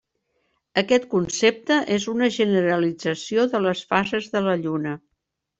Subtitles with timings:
[0.81, 4.97] Aquest concepte és una generalització de les fases de la lluna.